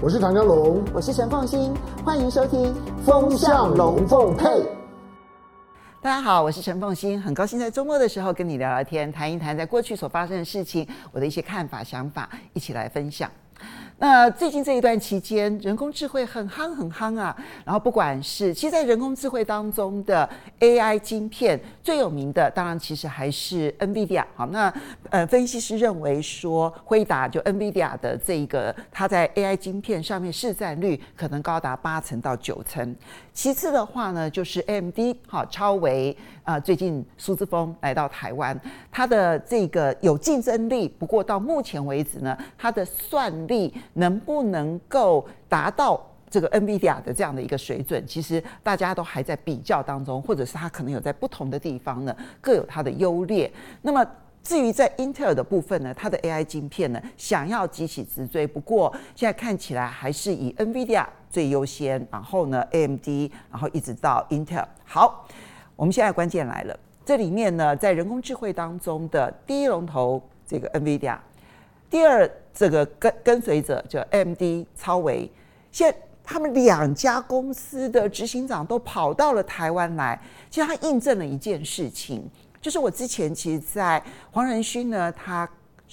[0.00, 2.72] 我是唐江龙，我是陈凤新，欢迎收听
[3.04, 4.44] 《风向龙凤配》。
[6.00, 13.28] 大家好，我是陈凤新，很高兴在周末的时候跟你聊聊天，谈一谈在过去所发生的事情，我的一些看法、想法，一起来分享。
[14.00, 17.36] 那最近这一段期间，人工智慧很夯很夯啊。
[17.64, 20.28] 然后不管是，其实，在人工智慧当中的
[20.60, 24.24] AI 晶片最有名的，当然其实还是 NVIDIA。
[24.36, 24.72] 好，那
[25.10, 32.94] 呃，分析师认为说，辉达就 NVIDIA 的这一个，它在 AI 晶片上面市占率可能高达八成到九成。
[33.32, 38.58] 其次的话呢，就是 AMD 好，超微啊，最近苏姿丰来到台湾，
[38.92, 43.74] 它的这个有竞争力，不过到目前为止呢，它的算力。
[43.94, 48.06] 能不能够达到这个 NVIDIA 的这样的一个水准？
[48.06, 53.50] 其实大家都还在比较当中，或者是它可能有在不同的地方呢，各有它的优劣。
[53.82, 54.06] 那么
[54.42, 64.68] 至于在英特尔的部分呢，它的 AI 晶片呢，想要急起直追，不过现在看起来还是以 NVIDIA 最优先，然后呢 AMD，然后一直到英特尔。
[64.84, 65.26] 好，
[65.76, 71.18] 我们现在关键来了，这里面呢，在人工智慧当中的第一龙头这个 NVIDIA，
[71.90, 72.30] 第二。
[72.58, 75.30] 这个跟跟随者叫 MD 超微，
[75.70, 82.28] 现在他们两家公司的执行长都跑到了台湾来，其实他印证了一件事情，
[82.60, 85.48] 就是我之前其实，在黄仁勋呢，他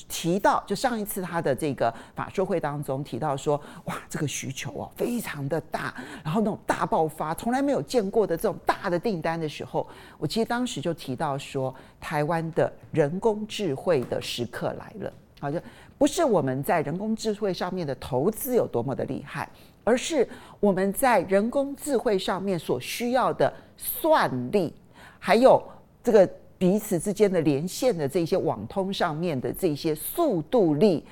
[0.10, 15.14] 提到，就上一次他的这个法说会当中提到说，哇，这个需求哦非常的大，然后那种大爆发，从来没有见过的这种大的订单的时候，我其实当时就提到说，台湾的人工智慧的时刻来了，
[15.46, 15.60] 好就。
[15.98, 19.50] 不是我们在人工智慧上面的投资有多么的厉害，
[19.86, 20.28] 而是
[20.60, 24.74] 我们在人工智慧上面所需要的算力，
[25.18, 25.64] 还有
[26.04, 31.06] 这个彼此之间的连线的这些网通上面的这些速度力，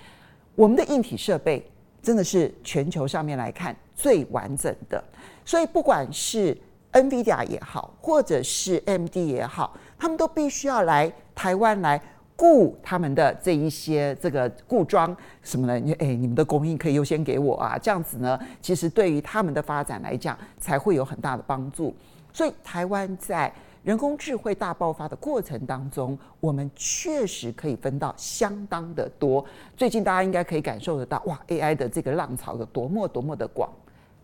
[0.54, 1.66] 我们的硬体设备
[2.02, 5.02] 真的是全球上面来看最完整的。
[5.45, 6.58] 所以不管是
[6.92, 12.02] NVIDIA 也好，或者是 MD 也好，他们都必须要来台湾来。
[12.43, 15.80] 雇他们的这一些这个顾装什么呢？
[15.80, 21.95] 你哎，你们的供应可以优先给我啊，这样子呢，其实对于他们的发展来讲，才会有很大的帮助。
[22.33, 23.49] 所以，台湾在
[23.82, 29.45] 人工智慧大爆发的过程当中，我们确实可以分到相当的多。
[29.77, 33.71] 最近大家应该可以感受得到，哇，AI 的这个浪潮有多么多么的广。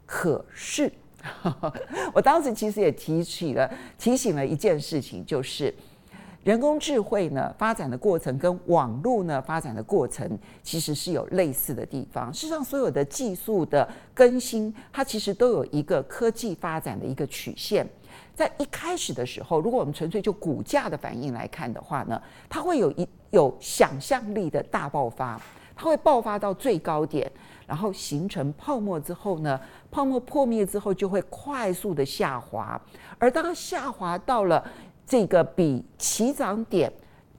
[0.06, 0.92] 可是，
[2.14, 5.74] 我当时其实也提起了提醒了一件事情，就是。
[6.46, 12.34] 人工智慧呢发展的过程跟网络呢发展的过程其实是有类似的地方。
[12.34, 17.86] 事实上，所有的技术的更新，它其实都有一个科技发展的一个曲线。
[18.34, 25.40] 在一开始的时候，如果我们纯粹就股价的反应来看的话呢，它会有一有想象力的大爆发，
[25.76, 27.30] 它会爆发到最高点，
[27.68, 29.60] 然后形成泡沫之后呢，
[29.92, 32.82] 泡沫破灭之后就会快速的下滑，
[33.18, 34.66] 而当它下滑到了。
[35.10, 36.92] 这个比起涨点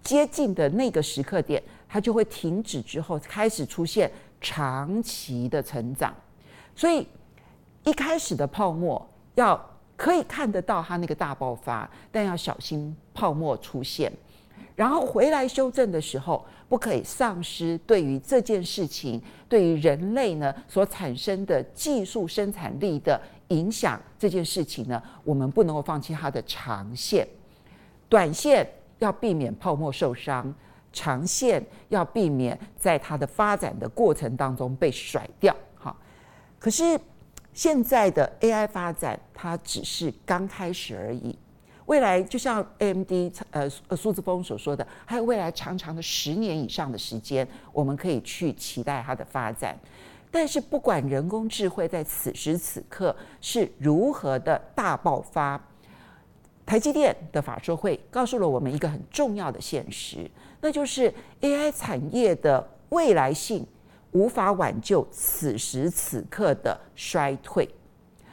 [0.03, 4.10] 接近的那个时刻点，它就会停止，之后开始出现
[4.41, 6.12] 长期的成长。
[6.75, 7.06] 所以
[7.84, 9.58] 一开始的泡沫要
[9.97, 14.12] 可以看得到它那个大爆发，但要小心泡沫出现。
[14.75, 24.00] 然后回来修正的时候，不可以丧失对于这件事情对于人类呢所产生的技术生产力的影响。
[24.19, 27.28] 这件事情呢，我们不能够放弃它的长线。
[28.10, 30.53] 短线要避免泡沫受伤，
[30.93, 35.56] 长线要避免在它的发展的过程当中被甩掉。
[35.76, 35.97] 哈，
[36.59, 37.00] 可是
[37.54, 41.38] 现在的 AI 发展，它只是刚开始而已。
[41.87, 43.12] 未来就像 AMD
[43.53, 49.78] 呃呃苏姿丰所说的，还有未来长长的十年以上的时间，我们可以去期待它的发展。
[50.32, 55.60] 但是不管人工智慧在此时此刻是如何的大爆发。
[56.70, 63.66] 台积电的法说会告诉了我们一个很重要的现实，那就是 AI 产业的未来性
[64.12, 67.69] 无法挽救此时此刻的衰退。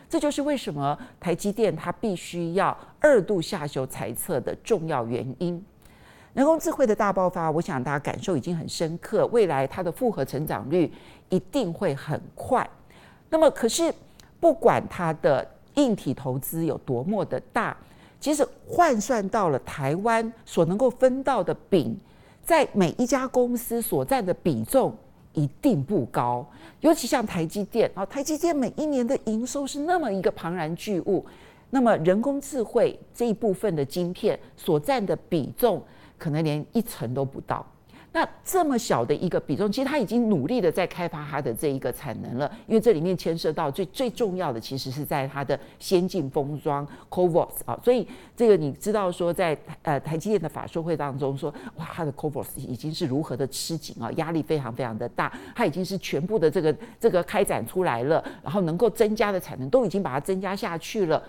[0.07, 5.59] 这就是为什么台积电它必须要二度下修财测的重要原因。
[6.35, 10.93] 人工智慧的大爆发，我想大家感受已经很深刻，未来它的复合成长率
[11.29, 12.69] 一定会很快。
[13.31, 13.91] 那么，可是
[14.39, 15.43] 不管它的
[15.73, 17.75] 硬体投资有多么的大。
[18.19, 21.97] 其实换算到了台湾所能够分到的饼，
[22.43, 24.95] 在每一家公司所占的比重
[25.33, 26.45] 一定不高。
[26.81, 31.25] 尤其像台积电啊，台积电每一年的营收是那么一个庞然巨物，
[31.69, 35.81] 那么人工智慧这一部分的晶片所占的比重，
[36.17, 37.65] 可能连一成都不到。
[38.13, 61.21] 那这么小的一个比重，其实他已经努力的在开发它的这一个产能了，因为这里面牵涉到最最重要的，其实是在它的先进封装 CoWoS 啊，所以这个你知道说在呃台积电的法说会当中说，哇，它的 CoWoS 已经是如何的吃紧啊，压力非常非常的大，它已经是全部的这个这个开展出来了，然后能够增加的产能都已经把它增加下去了，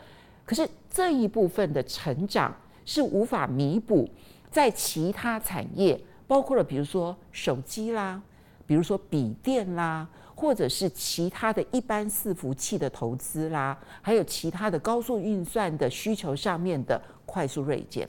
[0.47, 2.55] 可是这一部分的成长
[2.87, 4.09] 是无法弥补
[4.51, 6.01] 在其他产业。
[6.29, 8.23] 包括了，比如说手机啦，
[8.67, 18.07] 比如说笔电啦，或者是其他的一般伺服器的投资啦，还有其他的高速运算的需求上面的快速锐减。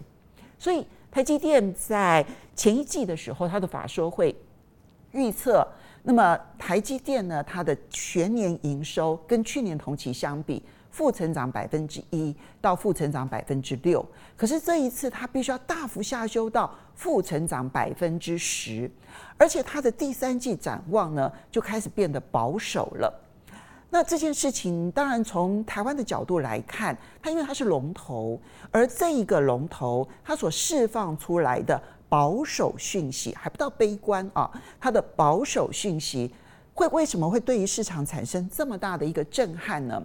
[0.59, 2.23] 所以台积电在
[2.53, 4.35] 前一季的时候，它的法说会
[5.13, 5.65] 预测，
[6.03, 10.61] 那么台积电呢，它的全年营收跟去年同期相比。
[10.89, 14.05] 负成长百分之一到负成长百分之六，
[14.35, 18.89] 可是这一次它必须要大幅下修到负成长百分之十，
[19.37, 23.25] 而且它的第三季展望呢就开始变得保守了。
[23.91, 28.39] 那这件事情当然从台湾的角度来看，它因为它是龙头，
[28.69, 34.49] 而这一个龙头它所释放出来的保守讯息还不到悲观啊，
[34.79, 36.31] 它的保守讯息
[36.75, 40.01] 会为什么会对于市场产生这么大的一个震撼呢？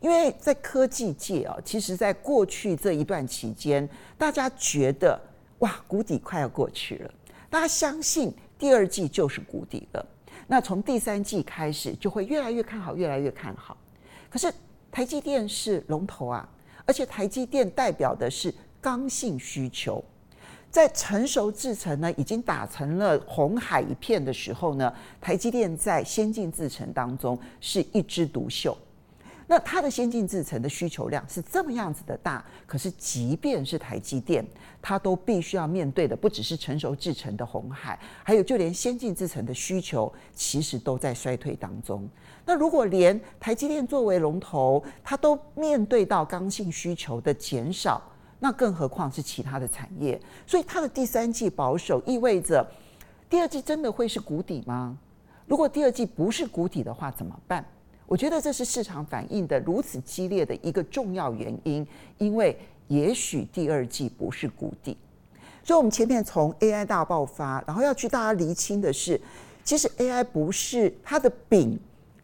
[0.00, 3.88] 因为在科技界啊，其实，在过去这一段期间，
[4.18, 5.18] 大家觉得
[5.60, 7.10] 哇，谷底快要过去了，
[7.48, 10.06] 大家相信第二季就是谷底了。
[10.46, 13.76] 那从第三季开始，就会越来越看好，越来越看好。
[14.28, 14.52] 可是
[14.92, 16.48] 台积电是龙头啊，
[16.84, 20.04] 而且台积电代表的是刚性需求，
[20.70, 28.76] 在成熟制程呢已经打成了红海一片的时候呢，台积电在先进制程当中是一枝独秀。
[29.48, 34.44] 那它的先进制程的需求量是这么样子的大，可是即便是台积电，
[34.82, 42.08] 它都必须要面对的不只是成熟制程的红海，还有就连先进制程的需求其实都在衰退当中。
[42.44, 48.02] 那如果连台积电作为龙头，它都面对到刚性需求的减少，
[48.40, 50.20] 那更何况是其他的产业？
[50.44, 52.66] 所以它的第三季保守意味着
[53.30, 54.98] 第二季真的会是谷底吗？
[55.46, 57.64] 如果第二季不是谷底的话，怎么办？
[58.06, 61.86] 我觉得这是市场反应的如此激烈的一个重要原因，
[62.18, 62.56] 因为
[62.86, 64.96] 也许第二季不是谷底。
[65.64, 69.20] 所以，我们前面从 AI 大爆发，然后要去大家厘清的是，
[69.64, 71.76] 其实 AI 不是它的饼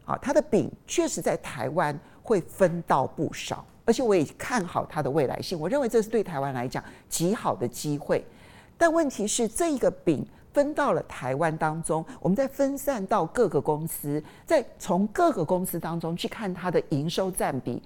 [0.05, 5.59] 啊，它的饼确实在台湾会分到不少，而且我也看好它的未来性。
[5.59, 8.25] 我认为这是对台湾来讲极好的机会，
[8.77, 10.25] 但问题是这一个饼。
[10.53, 17.81] 分到了台湾当中，我们再分散到各个公司，再从各个公司当中去看它的营收占比。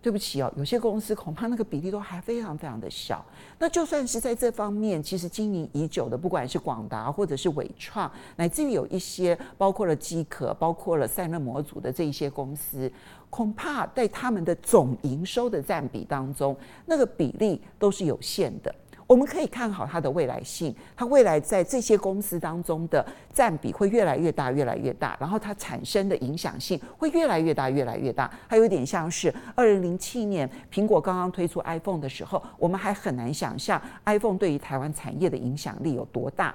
[0.00, 3.24] 对不起哦，有些公司恐怕那个比例都还非常非常的小。
[3.60, 12.90] 那就算是在这方面，其实经营已久的，不管是广达或者是伟创，乃至于有一些包括了机壳、包括了散热模组的这一些公司，
[13.30, 18.74] 恐怕在他们的总营收的占比当中，那个比例都是有限的。
[19.12, 28.32] 我们可以看好它的未来性，它未来在这些公司当中的占比会越来越大，越来越大，然后它产生的影响性会越来越大，越来越大。
[28.48, 36.54] 它有点像是二零零七年苹果刚刚推出 iPhone 的时候，我们还很难想象 iPhone 对于台湾产业的影响力有多大。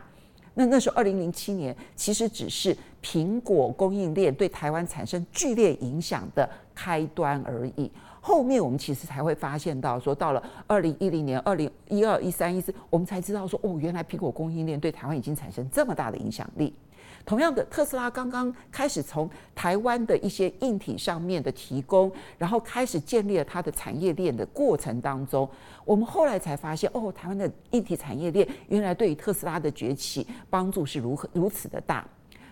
[0.56, 7.92] 那那时候二零零七年其实只是苹果供应链对台湾产生剧烈影响的开端而已。
[8.28, 16.76] 后面我们其实才会发现到，说到了二零一零年、二零一二、一三、一四，我们才知道说，哦，原来苹果供应链对台湾已经产生这么大的影响力。
[17.26, 25.50] 同样的，特斯拉刚刚开始从台湾的一些硬体上面的提供，然后开始建立了它的产业链的过程当中，
[25.86, 32.06] 我们后来才发现，哦，台湾的硬体产业链原来对于特斯拉的崛起帮助是如何如此的大。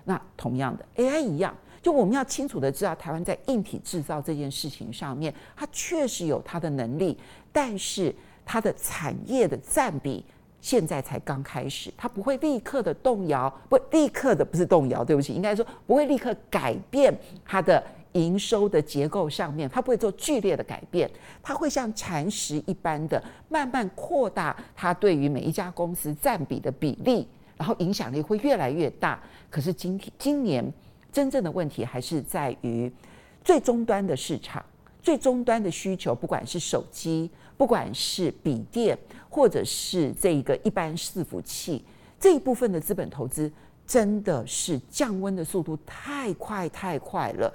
[0.06, 1.54] 那同样的，AI 一样。
[1.86, 7.16] 就我们要清楚的知道，台湾在硬体制造这件事情上面，它确实有它的能力，
[7.52, 8.12] 但是
[8.44, 10.26] 它的产业的占比
[10.60, 17.16] 现在才刚开始，它不会立刻的动摇，不立刻的不是动摇，对不起，应该说不会立刻改变
[17.46, 21.08] 它的营收的结构上面，它不会做剧烈的改变，
[21.44, 29.22] 它会像蚕食一般的慢慢扩大它对于每一家公司占比的比例，然后影响力会越来越大。
[29.52, 30.74] 可是今天今年。
[31.16, 32.92] 真正的问题还是在于
[33.42, 34.62] 最终端的市场，
[35.02, 38.98] 最终端的需求，不管是手机，不管是笔电，
[39.30, 41.82] 或者是这一个一般伺服器
[42.20, 43.50] 这一部分的资本投资，
[43.88, 47.54] 真的是降温的速度太快太快了。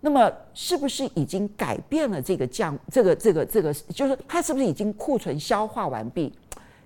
[0.00, 6.32] 那么，是不是已经改变了这个降这个这个这个，就是它是不是已经库存消化完毕？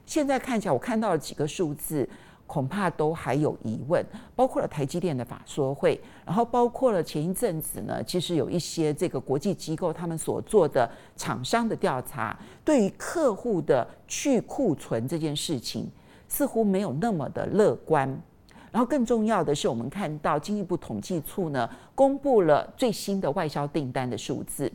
[0.04, 2.08] 现在看起来，我看到了几个数字。
[2.49, 4.02] 恐怕都还有疑问，
[4.35, 15.87] 包括了台积电的法说会，然后包括了前一阵子呢，其实有一些这个国际机构他们所做的厂商的调查，对于客户的去库存这件事情，
[16.26, 18.09] 似乎没有那么的乐观。
[18.73, 24.73] 然后更重要的是，我们看到经济部统计处呢公布了最新的外销订单的数字，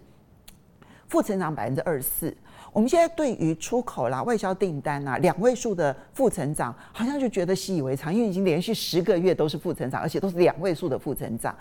[1.07, 2.37] 负成长百分之二十四。
[2.73, 11.55] 我们现在对于出口啦、外销订单啊，两位数的负成长，好像就觉得习以为常，因为已经连续十个月都是负成长，而且都是两位数的负成长。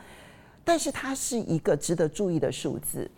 [0.64, 3.10] 但是它是一个值得注意的数字，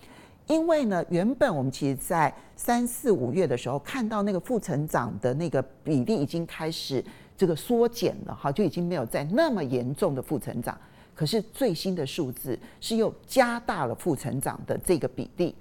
[0.48, 7.04] 因为呢，原本我们其实在三四五月的时候看到那个负成长的那个比例已经开始
[7.36, 10.76] 这个缩减了，哈，就已经没有再那么严重的负成长。
[11.14, 15.54] 可是最新的数字是又加大了负成长的这个比例。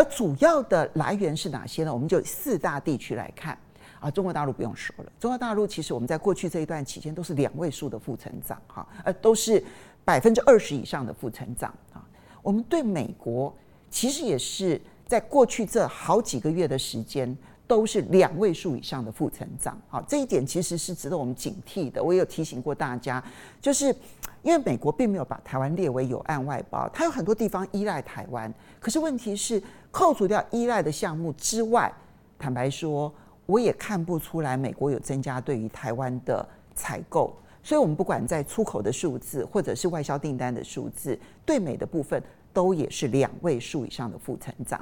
[0.00, 1.92] 而主要的来源是哪些呢？
[1.92, 3.56] 我们就四大地区来看
[4.00, 9.62] 啊，中国大陆不用说了，中国大陆其实我们在过去这一段期间都是两位数的负成长哈，呃，都是
[10.02, 12.02] 百分之二十以上的负成长啊。
[12.40, 13.54] 我们对美国
[13.90, 22.02] 其实也是在过去这好几个月的时间都是两位数以上的负成长啊，这一点其实是值得我们警惕的。
[22.02, 23.22] 我也有提醒过大家，
[23.60, 23.94] 就是。
[24.42, 28.52] 因为美国并没有把台湾列为有案外包，它有很多地方依赖台湾。
[28.78, 31.92] 可是问题是，扣除掉依赖的项目之外，
[32.38, 33.12] 坦白说，
[33.46, 37.36] 我也看不出来美国有增加对于台湾的采购。
[37.62, 42.22] 所以，我们不管在出口的数字，或者是外销订单的数字，对美的部分
[42.54, 44.80] 都也是两位数以上的负成长。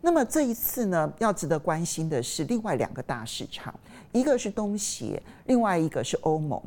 [0.00, 3.72] 那么这一次呢，要值得关心的是另外两个大市场，
[4.10, 6.60] 一个是东协，另外一个是欧盟。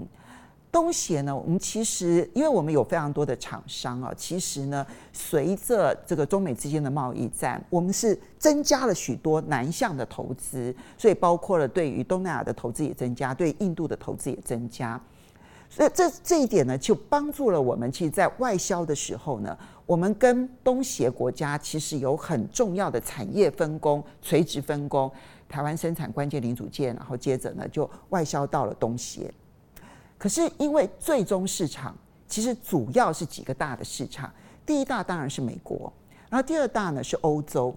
[0.73, 14.99] 东协呢，我们其实因为我们有非常多的厂商啊，其实呢，随着这个中美之间的贸易战，我们是增加了许多南向的投资，所以包括了对于东南亚的投资也增加，对印度的投资也增加，
[15.69, 17.91] 所以这这一点呢，就帮助了我们。
[17.91, 25.11] 其实，在外销的时候呢，我们跟东协国家其实有很重要的产业分工、垂直分工，
[25.47, 29.31] 台湾生产关键零组件，然后接着呢，就外销到了东协。
[30.23, 31.93] 可是，因为最终市场
[32.29, 34.31] 其实主要是几个大的市场，
[34.65, 35.91] 第一大当然是美国，
[36.29, 37.75] 然后第二大呢是欧洲。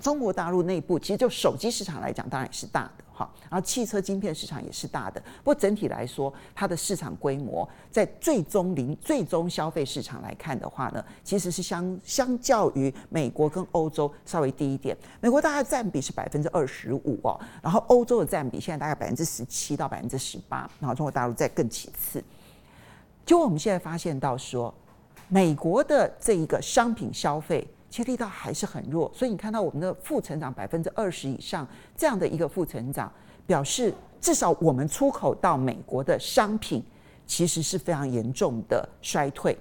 [0.00, 5.18] 中国大陆内部其实就手机市场来讲，当然也是大的哈，然后汽车晶片市场也是大的。
[5.38, 14.94] 不过整体来说，它的市场规模在最终零最终消费市场来看的话呢，其实是相相较于美国跟欧洲稍微低一点。
[15.20, 22.22] 美国大概占比是百分之二十五哦，然后欧洲的占比现在大概百分之十七到百分之十八，然后中国大陆再更其次。
[23.24, 24.72] 就我们现在发现到说，
[25.28, 27.66] 美国的这一个商品消费。
[27.96, 33.10] 其实力道还是很弱，所以你看到我们的负成长百分之二十以上这样的一个负成长，
[33.46, 36.84] 表示至少我们出口到美国的商品
[37.26, 39.58] 其实是非常严重的衰退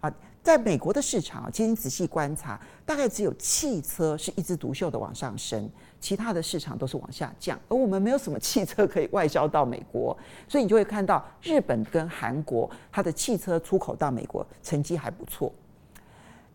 [0.00, 0.10] 啊。
[0.42, 5.68] 在美国的市场，其实你仔细观察，大概只有汽车是一枝独秀的往上升，
[6.00, 10.16] 其他的市场都是往下降，而我们没有什么汽车可以外销到美国，
[10.48, 15.52] 所以你就会看到日本跟韩国它的汽车出口到美国成绩还不错。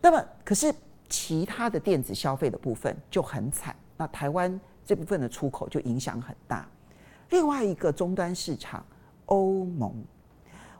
[0.00, 0.74] 那么可是。
[1.12, 6.66] 其他的电子消费的部分就很惨，那台湾这部分的出口就影响很大。
[7.28, 8.82] 另外一个终端市场
[9.26, 9.92] 欧盟，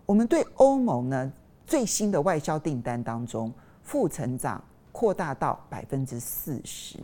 [0.06, 1.30] 我们对欧盟呢
[1.66, 6.98] 最新的外销订单当中负成长扩大到百分之四十，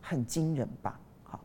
[0.00, 0.96] 很惊人吧？
[1.24, 1.40] 好，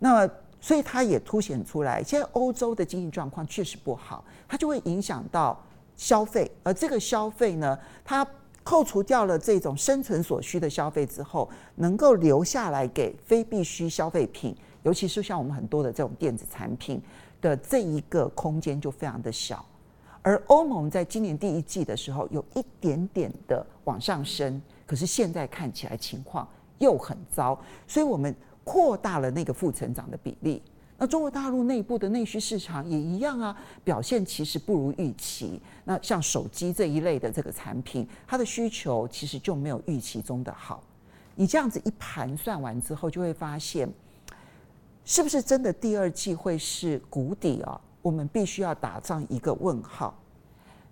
[0.00, 0.28] 那
[0.60, 5.56] 所以它也凸显出来，现在欧洲的经济状况确实不好，它就会影响到
[5.94, 8.26] 消费，而这个消费呢，它。
[8.62, 17.00] 扣除掉了这种生存所需的消费之后，能够留下来给非必需消费品，尤其是像我们很多的这种电子产品
[17.40, 19.64] 的这一个空间就非常的小。
[20.22, 26.46] 而欧盟在今年第一季的时候有一点点的往上升，可是现在看起来情况
[26.78, 30.62] 又很糟，所以我们扩大了那个负成长的比例。
[31.02, 35.58] 那中国大陆内部的内需市场也一样啊，表现其实不如预期。
[35.84, 40.84] 那像手机这一类的这个产品，它的需求其实就没有预期中的好。
[41.36, 43.88] 你这样子一盘算完之后，就会发现，
[45.06, 47.80] 是不是真的第二季会是谷底啊？
[48.02, 50.14] 我们必须要打上一个问号。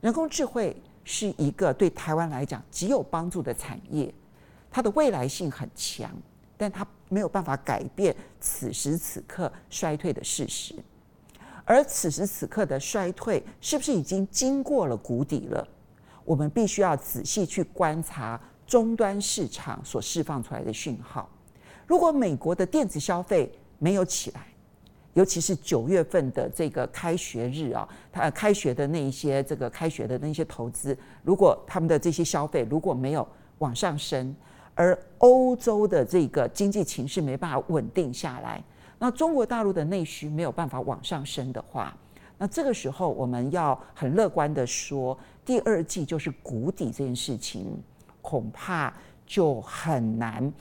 [0.00, 0.74] 人工智慧
[1.04, 4.10] 是一个对台湾来讲极有帮助的产业，
[4.70, 6.10] 它的未来性很强。
[6.58, 10.74] 但它没有办法改变此时此刻衰退的事实，
[11.64, 15.66] 而此时此刻的衰退是不是已经经过了谷底了？
[16.24, 21.26] 我们必须要仔细去观察终端市场所释放出来的讯号。
[21.86, 24.46] 如果美国的电子消费没有起来，
[25.14, 33.26] 尤其是九月份的这个开学日啊，它开学的那一些这个开学的那些投资，如果他们的这些消费如果没有
[33.58, 34.36] 往上升，
[34.78, 38.62] 而欧洲的这个经济情势没办法稳定下来，
[39.00, 41.92] 那中国大陆的内需没有办法往上升的话，
[42.38, 47.66] 那这个时候我们要很乐观的说，第二季就是谷底这件事情，
[48.22, 48.94] 恐怕
[49.26, 50.52] 就很难。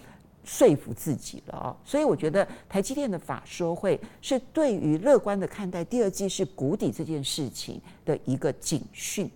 [0.43, 9.29] 说服自己了啊，所以我觉得台积电的法说会是对于乐观的看待第二季是谷底这件事情的一个警讯。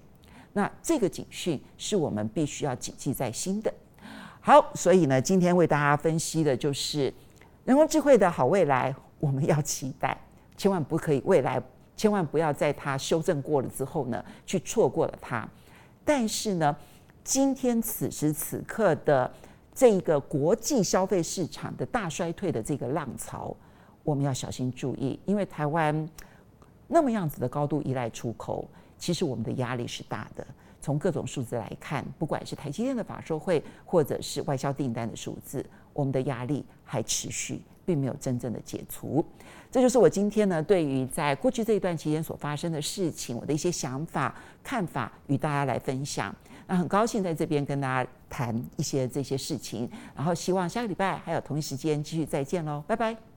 [0.53, 3.73] 那这个警讯是我们必须要谨记在心的。
[4.41, 7.13] 好，所以呢，今天为大家分析的就是
[7.63, 10.17] 人工智慧的好未来，我们要期待，
[10.57, 11.61] 千万不可以未来，
[11.95, 15.47] 千万不要在它修正过了之后呢，去错过了它。
[16.03, 16.75] 但是呢，
[17.23, 19.31] 今天此时此刻的。
[19.73, 23.55] 这一个国际消费市场的大衰退的这个浪潮，
[24.03, 26.07] 我们要小心注意，因为台湾
[26.89, 28.67] 那么样子的高度依赖出口，
[28.97, 30.45] 其实我们的压力是大的。
[30.81, 39.23] 从各种数字来看，不管是台积电的法说会，或者是外销订单的数字，我们的压力还持续，并没有真正的解除。
[39.71, 46.35] 这就是我今天呢，对于在过去这一段期间所发生的事情，我的一些想法、看法，与大家来分享。
[46.67, 53.30] 那很高兴在这边跟大家谈一些这些事情，然后希望下个礼拜还有同一时间继续再见喽，拜拜。